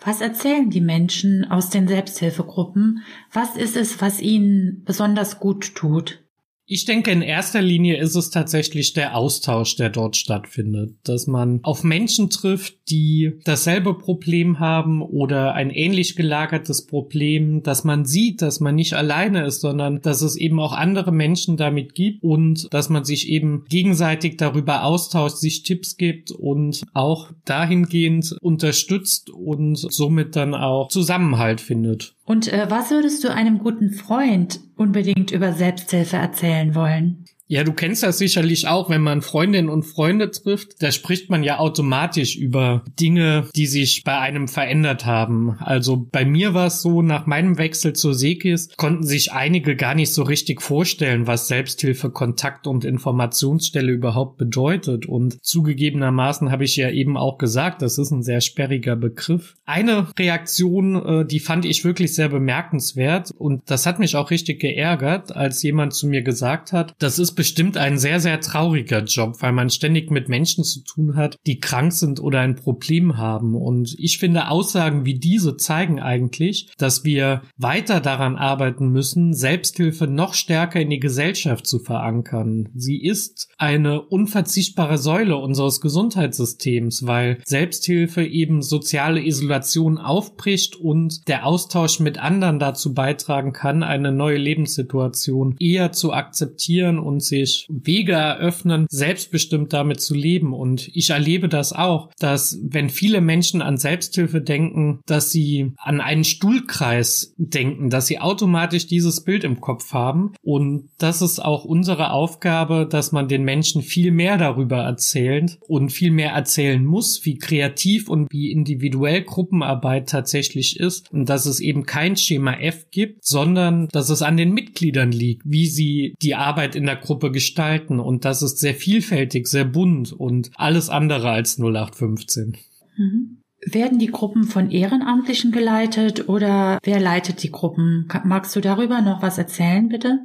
Was 0.00 0.20
erzählen 0.20 0.70
die 0.70 0.80
Menschen 0.80 1.50
aus 1.50 1.70
den 1.70 1.88
Selbsthilfegruppen? 1.88 3.02
Was 3.32 3.56
ist 3.56 3.76
es, 3.76 4.00
was 4.00 4.20
ihnen 4.20 4.84
besonders 4.84 5.40
gut 5.40 5.74
tut? 5.74 6.24
Ich 6.70 6.84
denke, 6.84 7.10
in 7.10 7.22
erster 7.22 7.62
Linie 7.62 7.96
ist 7.96 8.14
es 8.14 8.28
tatsächlich 8.28 8.92
der 8.92 9.16
Austausch, 9.16 9.76
der 9.76 9.88
dort 9.88 10.18
stattfindet. 10.18 10.96
Dass 11.02 11.26
man 11.26 11.60
auf 11.62 11.82
Menschen 11.82 12.28
trifft, 12.28 12.90
die 12.90 13.40
dasselbe 13.44 13.96
Problem 13.96 14.60
haben 14.60 15.00
oder 15.00 15.54
ein 15.54 15.70
ähnlich 15.70 16.14
gelagertes 16.14 16.84
Problem, 16.84 17.62
dass 17.62 17.84
man 17.84 18.04
sieht, 18.04 18.42
dass 18.42 18.60
man 18.60 18.74
nicht 18.74 18.92
alleine 18.92 19.46
ist, 19.46 19.62
sondern 19.62 20.02
dass 20.02 20.20
es 20.20 20.36
eben 20.36 20.60
auch 20.60 20.74
andere 20.74 21.10
Menschen 21.10 21.56
damit 21.56 21.94
gibt 21.94 22.22
und 22.22 22.68
dass 22.70 22.90
man 22.90 23.02
sich 23.02 23.30
eben 23.30 23.64
gegenseitig 23.70 24.36
darüber 24.36 24.84
austauscht, 24.84 25.38
sich 25.38 25.62
Tipps 25.62 25.96
gibt 25.96 26.32
und 26.32 26.82
auch 26.92 27.30
dahingehend 27.46 28.36
unterstützt 28.42 29.30
und 29.30 29.76
somit 29.76 30.36
dann 30.36 30.52
auch 30.52 30.88
Zusammenhalt 30.88 31.62
findet. 31.62 32.14
Und 32.26 32.52
äh, 32.52 32.66
was 32.68 32.90
würdest 32.90 33.24
du 33.24 33.32
einem 33.32 33.56
guten 33.56 33.90
Freund 33.94 34.60
unbedingt 34.78 35.30
über 35.32 35.52
Selbsthilfe 35.52 36.16
erzählen 36.16 36.74
wollen? 36.74 37.24
Ja, 37.50 37.64
du 37.64 37.72
kennst 37.72 38.02
das 38.02 38.18
sicherlich 38.18 38.68
auch, 38.68 38.90
wenn 38.90 39.00
man 39.00 39.22
Freundinnen 39.22 39.70
und 39.70 39.84
Freunde 39.84 40.30
trifft, 40.30 40.82
da 40.82 40.92
spricht 40.92 41.30
man 41.30 41.42
ja 41.42 41.58
automatisch 41.58 42.36
über 42.36 42.84
Dinge, 43.00 43.48
die 43.56 43.66
sich 43.66 44.04
bei 44.04 44.18
einem 44.18 44.48
verändert 44.48 45.06
haben. 45.06 45.56
Also 45.60 45.96
bei 46.12 46.26
mir 46.26 46.52
war 46.52 46.66
es 46.66 46.82
so, 46.82 47.00
nach 47.00 47.24
meinem 47.24 47.56
Wechsel 47.56 47.94
zur 47.94 48.12
Sekis 48.12 48.68
konnten 48.76 49.06
sich 49.06 49.32
einige 49.32 49.76
gar 49.76 49.94
nicht 49.94 50.12
so 50.12 50.24
richtig 50.24 50.60
vorstellen, 50.60 51.26
was 51.26 51.48
Selbsthilfe, 51.48 52.10
Kontakt 52.10 52.66
und 52.66 52.84
Informationsstelle 52.84 53.92
überhaupt 53.92 54.36
bedeutet. 54.36 55.06
Und 55.06 55.42
zugegebenermaßen 55.42 56.50
habe 56.50 56.64
ich 56.64 56.76
ja 56.76 56.90
eben 56.90 57.16
auch 57.16 57.38
gesagt, 57.38 57.80
das 57.80 57.96
ist 57.96 58.10
ein 58.10 58.22
sehr 58.22 58.42
sperriger 58.42 58.94
Begriff. 58.94 59.54
Eine 59.64 60.08
Reaktion, 60.18 60.96
äh, 60.96 61.24
die 61.24 61.40
fand 61.40 61.64
ich 61.64 61.82
wirklich 61.82 62.14
sehr 62.14 62.28
bemerkenswert 62.28 63.30
und 63.30 63.62
das 63.70 63.86
hat 63.86 64.00
mich 64.00 64.16
auch 64.16 64.30
richtig 64.30 64.60
geärgert, 64.60 65.34
als 65.34 65.62
jemand 65.62 65.94
zu 65.94 66.08
mir 66.08 66.20
gesagt 66.20 66.72
hat, 66.72 66.94
das 66.98 67.18
ist 67.18 67.37
bestimmt 67.38 67.76
ein 67.76 67.98
sehr, 67.98 68.18
sehr 68.18 68.40
trauriger 68.40 69.04
Job, 69.04 69.36
weil 69.38 69.52
man 69.52 69.70
ständig 69.70 70.10
mit 70.10 70.28
Menschen 70.28 70.64
zu 70.64 70.82
tun 70.82 71.14
hat, 71.14 71.36
die 71.46 71.60
krank 71.60 71.92
sind 71.92 72.18
oder 72.18 72.40
ein 72.40 72.56
Problem 72.56 73.16
haben. 73.16 73.54
Und 73.54 73.94
ich 73.96 74.18
finde, 74.18 74.48
Aussagen 74.48 75.04
wie 75.04 75.20
diese 75.20 75.56
zeigen 75.56 76.00
eigentlich, 76.00 76.68
dass 76.78 77.04
wir 77.04 77.42
weiter 77.56 78.00
daran 78.00 78.34
arbeiten 78.34 78.88
müssen, 78.88 79.34
Selbsthilfe 79.34 80.08
noch 80.08 80.34
stärker 80.34 80.80
in 80.80 80.90
die 80.90 80.98
Gesellschaft 80.98 81.68
zu 81.68 81.78
verankern. 81.78 82.70
Sie 82.74 83.00
ist 83.00 83.48
eine 83.56 84.02
unverzichtbare 84.02 84.98
Säule 84.98 85.36
unseres 85.36 85.80
Gesundheitssystems, 85.80 87.06
weil 87.06 87.40
Selbsthilfe 87.44 88.24
eben 88.24 88.62
soziale 88.62 89.24
Isolation 89.24 89.98
aufbricht 89.98 90.74
und 90.74 91.28
der 91.28 91.46
Austausch 91.46 92.00
mit 92.00 92.18
anderen 92.18 92.58
dazu 92.58 92.94
beitragen 92.94 93.52
kann, 93.52 93.84
eine 93.84 94.10
neue 94.10 94.38
Lebenssituation 94.38 95.54
eher 95.60 95.92
zu 95.92 96.12
akzeptieren 96.12 96.98
und 96.98 97.27
sich 97.28 97.66
Wege 97.68 98.12
eröffnen, 98.12 98.86
selbstbestimmt 98.90 99.72
damit 99.72 100.00
zu 100.00 100.14
leben. 100.14 100.52
Und 100.52 100.88
ich 100.94 101.10
erlebe 101.10 101.48
das 101.48 101.72
auch, 101.72 102.10
dass 102.18 102.58
wenn 102.62 102.90
viele 102.90 103.20
Menschen 103.20 103.62
an 103.62 103.76
Selbsthilfe 103.76 104.40
denken, 104.40 105.00
dass 105.06 105.30
sie 105.30 105.72
an 105.76 106.00
einen 106.00 106.24
Stuhlkreis 106.24 107.34
denken, 107.36 107.90
dass 107.90 108.06
sie 108.06 108.18
automatisch 108.18 108.86
dieses 108.86 109.24
Bild 109.24 109.44
im 109.44 109.60
Kopf 109.60 109.92
haben. 109.92 110.32
Und 110.42 110.88
das 110.98 111.22
ist 111.22 111.44
auch 111.44 111.64
unsere 111.64 112.10
Aufgabe, 112.10 112.86
dass 112.90 113.12
man 113.12 113.28
den 113.28 113.44
Menschen 113.44 113.82
viel 113.82 114.10
mehr 114.10 114.38
darüber 114.38 114.78
erzählt 114.78 115.58
und 115.68 115.90
viel 115.90 116.10
mehr 116.10 116.32
erzählen 116.32 116.84
muss, 116.84 117.24
wie 117.24 117.38
kreativ 117.38 118.08
und 118.08 118.30
wie 118.30 118.50
individuell 118.50 119.22
Gruppenarbeit 119.22 120.08
tatsächlich 120.08 120.80
ist 120.80 121.12
und 121.12 121.28
dass 121.28 121.46
es 121.46 121.60
eben 121.60 121.84
kein 121.84 122.16
Schema 122.16 122.54
F 122.54 122.86
gibt, 122.90 123.24
sondern 123.24 123.88
dass 123.88 124.10
es 124.10 124.22
an 124.22 124.36
den 124.36 124.52
Mitgliedern 124.52 125.12
liegt, 125.12 125.42
wie 125.44 125.66
sie 125.66 126.14
die 126.22 126.34
Arbeit 126.34 126.76
in 126.76 126.86
der 126.86 126.96
Gruppe 126.96 127.17
Gruppe 127.18 127.32
gestalten 127.32 127.98
und 127.98 128.24
das 128.24 128.42
ist 128.42 128.58
sehr 128.58 128.74
vielfältig, 128.74 129.48
sehr 129.48 129.64
bunt 129.64 130.12
und 130.12 130.50
alles 130.54 130.88
andere 130.88 131.30
als 131.30 131.58
0815. 131.58 132.56
Mhm. 132.96 133.38
Werden 133.66 133.98
die 133.98 134.06
Gruppen 134.06 134.44
von 134.44 134.70
Ehrenamtlichen 134.70 135.50
geleitet 135.50 136.28
oder 136.28 136.78
wer 136.84 137.00
leitet 137.00 137.42
die 137.42 137.50
Gruppen? 137.50 138.06
Magst 138.24 138.54
du 138.54 138.60
darüber 138.60 139.00
noch 139.00 139.20
was 139.20 139.36
erzählen, 139.36 139.88
bitte? 139.88 140.20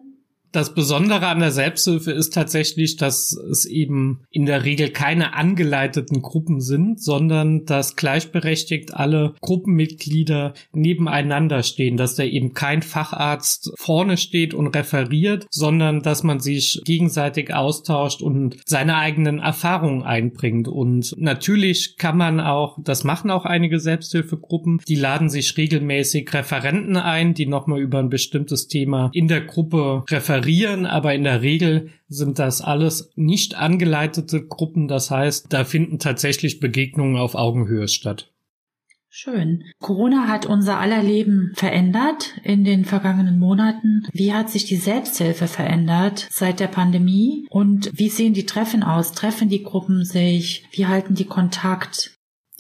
Das 0.53 0.75
Besondere 0.75 1.25
an 1.27 1.39
der 1.39 1.49
Selbsthilfe 1.49 2.11
ist 2.11 2.31
tatsächlich, 2.31 2.95
dass 2.95 3.31
es 3.31 3.65
eben 3.65 4.19
in 4.29 4.45
der 4.45 4.63
Regel 4.63 4.91
keine 4.91 5.33
angeleiteten 5.33 6.21
Gruppen 6.21 6.61
sind, 6.61 7.01
sondern 7.01 7.65
dass 7.65 7.95
gleichberechtigt 7.95 8.93
alle 8.93 9.33
Gruppenmitglieder 9.41 10.53
nebeneinander 10.71 11.63
stehen, 11.63 11.97
dass 11.97 12.13
da 12.13 12.21
eben 12.21 12.53
kein 12.53 12.83
Facharzt 12.83 13.73
vorne 13.77 14.15
steht 14.15 14.53
und 14.53 14.67
referiert, 14.75 15.47
sondern 15.49 16.03
dass 16.03 16.21
man 16.21 16.39
sich 16.39 16.79
gegenseitig 16.85 17.51
austauscht 17.51 18.21
und 18.21 18.57
seine 18.63 18.97
eigenen 18.97 19.39
Erfahrungen 19.39 20.03
einbringt. 20.03 20.67
Und 20.67 21.15
natürlich 21.17 21.97
kann 21.97 22.15
man 22.15 22.39
auch, 22.39 22.77
das 22.83 23.03
machen 23.03 23.31
auch 23.31 23.45
einige 23.45 23.79
Selbsthilfegruppen, 23.79 24.81
die 24.87 24.97
laden 24.97 25.31
sich 25.31 25.57
regelmäßig 25.57 26.31
Referenten 26.31 26.95
ein, 26.95 27.33
die 27.33 27.47
nochmal 27.47 27.81
über 27.81 27.97
ein 27.97 28.09
bestimmtes 28.09 28.67
Thema 28.67 29.09
in 29.13 29.27
der 29.27 29.41
Gruppe 29.41 30.03
referieren 30.11 30.42
variieren, 30.43 30.85
aber 30.85 31.13
in 31.13 31.23
der 31.23 31.41
Regel 31.41 31.89
sind 32.09 32.39
das 32.39 32.61
alles 32.61 33.11
nicht 33.15 33.55
angeleitete 33.55 34.45
Gruppen. 34.45 34.87
Das 34.87 35.09
heißt, 35.09 35.47
da 35.49 35.63
finden 35.63 35.99
tatsächlich 35.99 36.59
Begegnungen 36.59 37.17
auf 37.17 37.35
Augenhöhe 37.35 37.87
statt. 37.87 38.29
Schön. 39.15 39.63
Corona 39.79 40.27
hat 40.27 40.47
unser 40.47 40.79
aller 40.79 41.03
Leben 41.03 41.51
verändert 41.53 42.33
in 42.43 42.63
den 42.63 42.83
vergangenen 42.83 43.37
Monaten. 43.37 44.07
Wie 44.11 44.33
hat 44.33 44.49
sich 44.49 44.65
die 44.65 44.75
Selbsthilfe 44.75 45.45
verändert 45.45 46.27
seit 46.31 46.59
der 46.59 46.67
Pandemie? 46.67 47.45
Und 47.51 47.91
wie 47.93 48.09
sehen 48.09 48.33
die 48.33 48.47
Treffen 48.47 48.81
aus? 48.81 49.11
Treffen 49.11 49.49
die 49.49 49.61
Gruppen 49.61 50.03
sich? 50.03 50.65
Wie 50.71 50.87
halten 50.87 51.13
die 51.13 51.25
Kontakt? 51.25 52.12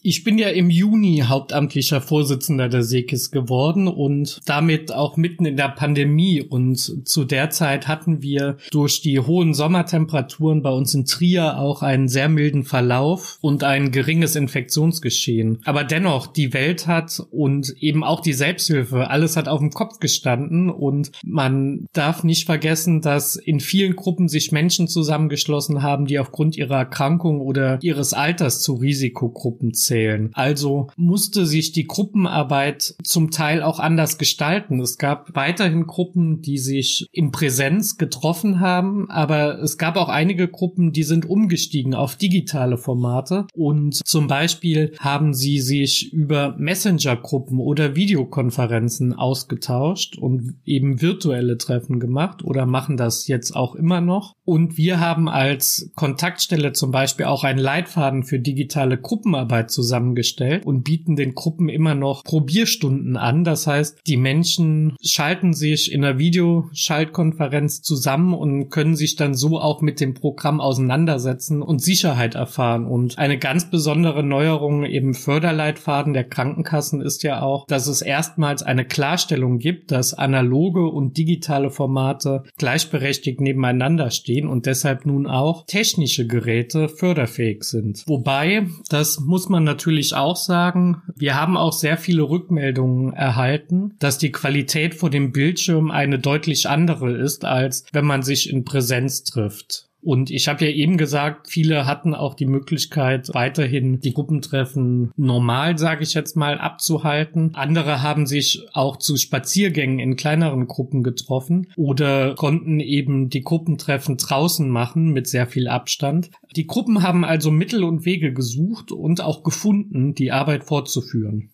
Ich 0.05 0.25
bin 0.25 0.37
ja 0.37 0.49
im 0.49 0.69
Juni 0.69 1.23
hauptamtlicher 1.25 2.01
Vorsitzender 2.01 2.67
der 2.67 2.83
Sekis 2.83 3.31
geworden 3.31 3.87
und 3.87 4.41
damit 4.45 4.91
auch 4.91 5.15
mitten 5.15 5.45
in 5.45 5.55
der 5.55 5.69
Pandemie. 5.69 6.41
Und 6.41 7.07
zu 7.07 7.23
der 7.23 7.51
Zeit 7.51 7.87
hatten 7.87 8.21
wir 8.21 8.57
durch 8.69 9.01
die 9.01 9.21
hohen 9.21 9.53
Sommertemperaturen 9.53 10.61
bei 10.61 10.71
uns 10.71 10.93
in 10.93 11.05
Trier 11.05 11.57
auch 11.57 11.83
einen 11.83 12.09
sehr 12.09 12.27
milden 12.27 12.65
Verlauf 12.65 13.37
und 13.39 13.63
ein 13.63 13.93
geringes 13.93 14.35
Infektionsgeschehen. 14.35 15.59
Aber 15.63 15.85
dennoch, 15.85 16.27
die 16.27 16.53
Welt 16.53 16.85
hat 16.85 17.25
und 17.31 17.73
eben 17.79 18.03
auch 18.03 18.19
die 18.19 18.33
Selbsthilfe, 18.33 19.09
alles 19.09 19.37
hat 19.37 19.47
auf 19.47 19.59
dem 19.59 19.71
Kopf 19.71 19.99
gestanden 19.99 20.69
und 20.69 21.13
man 21.23 21.85
darf 21.93 22.25
nicht 22.25 22.45
vergessen, 22.45 22.99
dass 22.99 23.37
in 23.37 23.61
vielen 23.61 23.95
Gruppen 23.95 24.27
sich 24.27 24.51
Menschen 24.51 24.89
zusammengeschlossen 24.89 25.81
haben, 25.81 26.07
die 26.07 26.19
aufgrund 26.19 26.57
ihrer 26.57 26.79
Erkrankung 26.79 27.39
oder 27.39 27.79
ihres 27.81 28.11
Alters 28.11 28.59
zu 28.59 28.73
Risikogruppen 28.73 29.73
zählen 29.73 29.92
zählen. 29.93 30.31
Also 30.33 30.87
musste 30.97 31.45
sich 31.45 31.71
die 31.71 31.85
Gruppenarbeit 31.85 32.95
zum 33.03 33.29
Teil 33.29 33.61
auch 33.61 33.79
anders 33.79 34.17
gestalten. 34.17 34.79
Es 34.79 34.97
gab 34.97 35.35
weiterhin 35.35 35.85
Gruppen, 35.85 36.41
die 36.41 36.57
sich 36.57 37.05
in 37.11 37.31
Präsenz 37.31 37.97
getroffen 37.97 38.59
haben, 38.59 39.09
aber 39.11 39.59
es 39.61 39.77
gab 39.77 39.95
auch 39.97 40.09
einige 40.09 40.47
Gruppen, 40.47 40.93
die 40.93 41.03
sind 41.03 41.27
umgestiegen 41.27 41.93
auf 41.93 42.15
digitale 42.15 42.77
Formate 42.77 43.45
und 43.53 44.01
zum 44.05 44.27
Beispiel 44.27 44.93
haben 44.99 45.35
sie 45.35 45.59
sich 45.59 46.11
über 46.11 46.55
Messenger-Gruppen 46.57 47.59
oder 47.59 47.95
Videokonferenzen 47.95 49.13
ausgetauscht 49.13 50.17
und 50.17 50.55
eben 50.65 51.01
virtuelle 51.01 51.57
Treffen 51.57 51.99
gemacht 51.99 52.43
oder 52.43 52.65
machen 52.65 52.97
das 52.97 53.27
jetzt 53.27 53.55
auch 53.55 53.75
immer 53.75 54.01
noch. 54.01 54.33
Und 54.43 54.77
wir 54.77 54.99
haben 54.99 55.29
als 55.29 55.91
Kontaktstelle 55.95 56.73
zum 56.73 56.91
Beispiel 56.91 57.27
auch 57.27 57.43
einen 57.43 57.59
Leitfaden 57.59 58.23
für 58.23 58.39
digitale 58.39 58.97
Gruppenarbeit 58.97 59.71
zusammengestellt 59.83 60.65
und 60.65 60.83
bieten 60.83 61.15
den 61.15 61.35
Gruppen 61.35 61.67
immer 61.67 61.93
noch 61.93 62.23
Probierstunden 62.23 63.17
an. 63.17 63.43
Das 63.43 63.67
heißt, 63.67 63.99
die 64.07 64.17
Menschen 64.17 64.95
schalten 65.01 65.53
sich 65.53 65.91
in 65.91 66.03
einer 66.03 66.17
Videoschaltkonferenz 66.17 67.81
zusammen 67.81 68.33
und 68.33 68.69
können 68.69 68.95
sich 68.95 69.17
dann 69.17 69.33
so 69.33 69.59
auch 69.59 69.81
mit 69.81 69.99
dem 69.99 70.13
Programm 70.13 70.61
auseinandersetzen 70.61 71.61
und 71.61 71.81
Sicherheit 71.81 72.35
erfahren. 72.35 72.85
Und 72.85 73.17
eine 73.17 73.37
ganz 73.37 73.69
besondere 73.69 74.23
Neuerung 74.23 74.85
im 74.85 75.13
Förderleitfaden 75.13 76.13
der 76.13 76.23
Krankenkassen 76.23 77.01
ist 77.01 77.23
ja 77.23 77.41
auch, 77.41 77.65
dass 77.67 77.87
es 77.87 78.01
erstmals 78.01 78.63
eine 78.63 78.85
Klarstellung 78.85 79.57
gibt, 79.57 79.91
dass 79.91 80.13
analoge 80.13 80.87
und 80.87 81.17
digitale 81.17 81.69
Formate 81.71 82.43
gleichberechtigt 82.57 83.41
nebeneinander 83.41 84.11
stehen 84.11 84.47
und 84.47 84.65
deshalb 84.65 85.05
nun 85.05 85.27
auch 85.27 85.65
technische 85.65 86.25
Geräte 86.25 86.87
förderfähig 86.87 87.63
sind. 87.63 88.03
Wobei, 88.07 88.67
das 88.89 89.19
muss 89.19 89.49
man 89.49 89.65
natürlich 89.73 90.13
auch 90.13 90.35
sagen, 90.35 91.01
wir 91.15 91.35
haben 91.35 91.57
auch 91.57 91.73
sehr 91.73 91.97
viele 91.97 92.21
Rückmeldungen 92.21 93.11
erhalten, 93.13 93.95
dass 93.97 94.19
die 94.19 94.31
Qualität 94.31 94.93
vor 94.93 95.09
dem 95.09 95.31
Bildschirm 95.31 95.89
eine 95.89 96.19
deutlich 96.19 96.69
andere 96.69 97.11
ist, 97.11 97.43
als 97.43 97.85
wenn 97.91 98.05
man 98.05 98.21
sich 98.21 98.49
in 98.51 98.65
Präsenz 98.65 99.23
trifft. 99.23 99.89
Und 100.03 100.29
ich 100.29 100.47
habe 100.47 100.65
ja 100.65 100.71
eben 100.71 100.97
gesagt, 100.97 101.49
viele 101.49 101.85
hatten 101.85 102.13
auch 102.13 102.33
die 102.33 102.45
Möglichkeit, 102.45 103.29
weiterhin 103.33 103.99
die 104.01 104.13
Gruppentreffen 104.13 105.11
normal, 105.15 105.77
sage 105.77 106.03
ich 106.03 106.13
jetzt 106.13 106.35
mal, 106.35 106.57
abzuhalten. 106.57 107.51
Andere 107.53 108.01
haben 108.01 108.27
sich 108.27 108.65
auch 108.73 108.97
zu 108.97 109.15
Spaziergängen 109.15 109.99
in 109.99 110.15
kleineren 110.15 110.67
Gruppen 110.67 111.03
getroffen 111.03 111.67
oder 111.77 112.35
konnten 112.35 112.79
eben 112.79 113.29
die 113.29 113.43
Gruppentreffen 113.43 114.17
draußen 114.17 114.69
machen 114.69 115.13
mit 115.13 115.27
sehr 115.27 115.47
viel 115.47 115.67
Abstand. 115.67 116.31
Die 116.55 116.67
Gruppen 116.67 117.01
haben 117.01 117.23
also 117.23 117.49
Mittel 117.49 117.83
und 117.83 118.05
Wege 118.05 118.33
gesucht 118.33 118.91
und 118.91 119.21
auch 119.21 119.43
gefunden, 119.43 120.13
die 120.15 120.31
Arbeit 120.31 120.65
fortzuführen. 120.65 121.49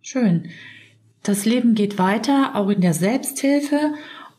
Schön. 0.00 0.46
Das 1.22 1.44
Leben 1.44 1.74
geht 1.74 1.98
weiter, 1.98 2.56
auch 2.56 2.68
in 2.68 2.80
der 2.80 2.94
Selbsthilfe. 2.94 3.92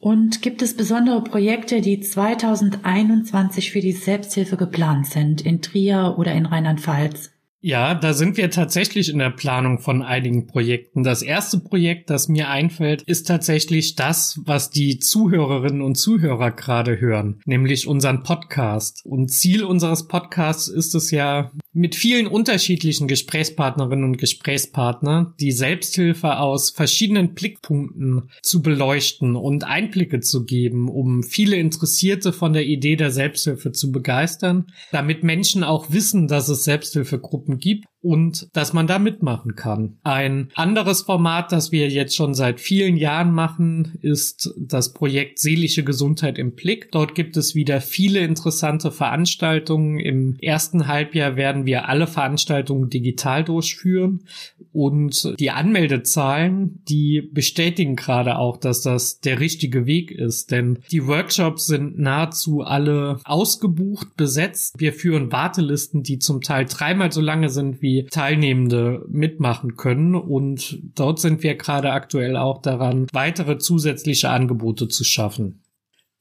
Und 0.04 0.42
gibt 0.42 0.62
es 0.62 0.76
besondere 0.76 1.24
Projekte, 1.24 1.80
die 1.80 2.02
2021 2.02 3.72
für 3.72 3.80
die 3.80 3.94
Selbsthilfe 3.94 4.58
geplant 4.58 5.08
sind, 5.08 5.40
in 5.40 5.62
Trier 5.62 6.16
oder 6.18 6.34
in 6.34 6.46
Rheinland-Pfalz? 6.46 7.32
Ja, 7.62 7.96
da 7.96 8.14
sind 8.14 8.36
wir 8.36 8.52
tatsächlich 8.52 9.08
in 9.08 9.20
der 9.20 9.30
Planung 9.30 9.80
von 9.80 10.02
einigen 10.02 10.46
Projekten. 10.46 11.04
Das 11.04 11.22
erste 11.22 11.58
Projekt, 11.60 12.10
das 12.10 12.28
mir 12.28 12.50
einfällt, 12.50 13.04
ist 13.04 13.30
tatsächlich 13.30 13.96
das, 13.96 14.42
was 14.44 14.70
die 14.70 15.00
Zuhörerinnen 15.00 15.82
und 15.82 15.96
Zuhörer 15.96 16.52
gerade 16.52 17.00
hören, 17.00 17.40
nämlich 17.46 17.88
unseren 17.88 18.24
Podcast. 18.24 19.06
Und 19.06 19.32
Ziel 19.32 19.64
unseres 19.64 20.10
Podcasts 20.10 20.68
ist 20.68 20.96
es 20.96 21.12
ja, 21.12 21.54
mit 21.74 21.96
vielen 21.96 22.28
unterschiedlichen 22.28 23.08
Gesprächspartnerinnen 23.08 24.06
und 24.06 24.18
Gesprächspartnern 24.18 25.34
die 25.40 25.52
Selbsthilfe 25.52 26.38
aus 26.38 26.70
verschiedenen 26.70 27.34
Blickpunkten 27.34 28.30
zu 28.42 28.62
beleuchten 28.62 29.36
und 29.36 29.64
Einblicke 29.64 30.22
zu 30.22 30.46
geben, 30.46 30.88
um 30.88 31.24
viele 31.24 31.58
Interessierte 31.58 32.32
von 32.32 32.54
der 32.54 32.66
Idee 32.66 32.96
der 32.96 33.12
Selbsthilfe 33.12 33.72
zu 33.72 33.92
begeistern, 33.92 34.68
damit 34.92 35.24
Menschen 35.24 35.64
auch 35.64 35.92
wissen, 35.92 36.28
dass 36.28 36.48
es 36.48 36.64
Selbsthilfegruppen 36.64 37.34
Gruppen 37.34 37.58
gibt 37.58 37.86
und 38.04 38.50
dass 38.54 38.74
man 38.74 38.86
da 38.86 39.00
mitmachen 39.00 39.56
kann. 39.56 39.98
Ein 40.04 40.50
anderes 40.56 41.04
Format, 41.04 41.52
das 41.54 41.72
wir 41.72 41.88
jetzt 41.88 42.16
schon 42.16 42.34
seit 42.34 42.60
vielen 42.60 42.98
Jahren 42.98 43.32
machen, 43.34 43.98
ist 44.02 44.54
das 44.58 44.94
Projekt 44.94 45.40
Seelische 45.40 45.86
Gesundheit 45.86 46.38
im 46.38 46.52
Blick. 46.52 46.92
Dort 46.92 47.16
gibt 47.16 47.38
es 47.38 47.56
wieder 47.56 47.80
viele 47.80 48.20
interessante 48.20 48.92
Veranstaltungen. 48.92 50.00
Im 50.00 50.38
ersten 50.42 50.88
Halbjahr 50.88 51.38
werden 51.38 51.66
wir 51.66 51.88
alle 51.88 52.06
Veranstaltungen 52.06 52.90
digital 52.90 53.46
durchführen 53.46 54.26
und 54.74 55.40
die 55.40 55.52
Anmeldezahlen, 55.52 56.82
die 56.90 57.22
bestätigen 57.22 57.96
gerade 57.96 58.38
auch, 58.38 58.58
dass 58.58 58.82
das 58.82 59.22
der 59.22 59.40
richtige 59.40 59.86
Weg 59.86 60.12
ist, 60.12 60.52
denn 60.52 60.80
die 60.92 61.08
Workshops 61.08 61.68
sind 61.68 61.98
nahezu 61.98 62.62
alle 62.62 63.20
ausgebucht, 63.24 64.18
besetzt. 64.18 64.76
Wir 64.80 64.92
führen 64.92 65.32
Wartelisten, 65.32 66.04
die 66.04 66.20
zum 66.20 66.42
Teil 66.42 66.66
dreimal 66.66 67.12
so 67.12 67.22
lange 67.22 67.48
sind 67.48 67.82
wie 67.82 67.93
Teilnehmende 68.06 69.06
mitmachen 69.10 69.78
können. 69.78 70.16
Und 70.16 70.80
dort 70.96 71.20
sind 71.20 71.44
wir 71.44 71.56
gerade 71.56 71.92
aktuell 71.92 72.38
auch 72.38 72.62
daran, 72.62 73.08
weitere 73.12 73.58
zusätzliche 73.58 74.30
Angebote 74.30 74.88
zu 74.88 75.04
schaffen. 75.04 75.64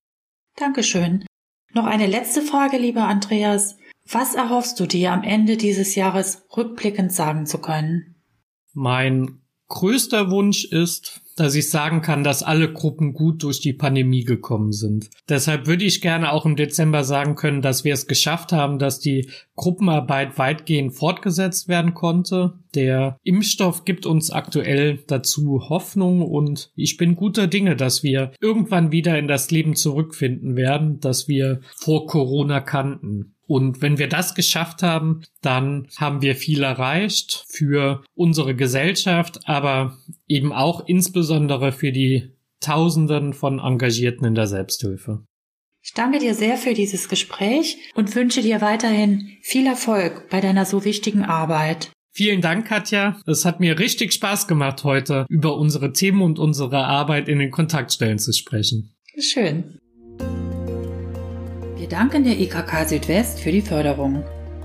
Dankeschön. 0.57 1.25
Noch 1.73 1.87
eine 1.87 2.07
letzte 2.07 2.43
Frage, 2.43 2.77
lieber 2.77 3.09
Andreas. 3.09 3.77
Was 4.09 4.35
erhoffst 4.35 4.79
du 4.79 4.87
dir 4.87 5.13
am 5.13 5.25
Ende 5.25 5.57
dieses 5.57 5.95
Jahres 5.95 6.45
rückblickend 6.55 7.13
sagen 7.13 7.47
zu 7.47 7.59
können? 7.59 8.15
Mein 8.75 9.41
größter 9.69 10.31
Wunsch 10.31 10.67
ist, 10.67 11.23
dass 11.37 11.55
ich 11.55 11.71
sagen 11.71 12.01
kann, 12.01 12.25
dass 12.25 12.43
alle 12.43 12.73
Gruppen 12.73 13.13
gut 13.13 13.43
durch 13.43 13.61
die 13.61 13.73
Pandemie 13.73 14.25
gekommen 14.25 14.73
sind. 14.73 15.11
Deshalb 15.29 15.67
würde 15.67 15.85
ich 15.85 16.01
gerne 16.01 16.33
auch 16.33 16.47
im 16.47 16.57
Dezember 16.57 17.05
sagen 17.05 17.35
können, 17.35 17.63
dass 17.63 17.85
wir 17.85 17.93
es 17.95 18.07
geschafft 18.07 18.53
haben, 18.53 18.79
dass 18.79 19.01
die 19.01 19.29
Gruppenarbeit 19.57 20.39
weitgehend 20.39 20.95
fortgesetzt 20.95 21.69
werden 21.69 21.95
konnte. 21.95 22.55
Der 22.75 23.19
Impfstoff 23.23 23.85
gibt 23.85 24.07
uns 24.07 24.31
aktuell 24.31 25.03
dazu 25.07 25.69
Hoffnung 25.69 26.23
und 26.23 26.73
ich 26.75 26.97
bin 26.97 27.15
guter 27.15 27.47
Dinge, 27.47 27.77
dass 27.77 28.03
wir 28.03 28.33
irgendwann 28.41 28.91
wieder 28.91 29.19
in 29.19 29.29
das 29.29 29.51
Leben 29.51 29.77
zurückfinden 29.77 30.57
werden, 30.57 30.99
das 31.01 31.29
wir 31.29 31.61
vor 31.77 32.07
Corona 32.07 32.61
kannten. 32.61 33.34
Und 33.47 33.83
wenn 33.83 33.99
wir 33.99 34.09
das 34.09 34.35
geschafft 34.35 34.83
haben, 34.83 35.23
dann 35.43 35.89
haben 35.97 36.23
wir 36.23 36.35
viel 36.35 36.63
erreicht 36.63 37.45
für 37.49 38.03
unsere 38.15 38.55
Gesellschaft, 38.55 39.41
aber 39.49 39.99
eben 40.27 40.53
auch 40.53 40.87
insbesondere 40.87 41.73
für 41.73 41.93
die 41.93 42.31
Tausenden 42.61 43.35
von 43.35 43.59
Engagierten 43.59 44.25
in 44.25 44.35
der 44.35 44.47
Selbsthilfe. 44.47 45.25
Ich 45.83 45.93
danke 45.93 46.19
dir 46.19 46.35
sehr 46.35 46.57
für 46.57 46.73
dieses 46.73 47.11
Gespräch 47.11 47.77
und 47.95 48.15
wünsche 48.15 48.41
dir 48.41 48.63
weiterhin 48.63 49.37
viel 49.43 49.67
Erfolg 49.67 50.31
bei 50.31 50.41
deiner 50.41 50.65
so 50.65 50.87
wichtigen 50.87 51.25
Arbeit. 51.25 51.91
Vielen 52.11 52.41
Dank, 52.41 52.67
Katja. 52.67 53.21
Es 53.27 53.45
hat 53.45 53.61
mir 53.61 53.79
richtig 53.79 54.15
Spaß 54.15 54.47
gemacht, 54.47 54.85
heute 54.85 55.27
über 55.29 55.59
unsere 55.59 55.93
Themen 55.93 56.23
und 56.23 56.39
unsere 56.39 56.85
Arbeit 56.85 57.29
in 57.29 57.39
den 57.39 57.51
Kontaktstellen 57.51 58.19
zu 58.19 58.33
sprechen. 58.33 58.95
Schön. 59.19 59.79
Wir 61.85 61.91
danken 61.91 62.25
der 62.25 62.41
IKK 62.41 62.89
Südwest 62.89 63.41
für 63.41 63.53
die 63.53 63.61
Förderung. 63.61 64.25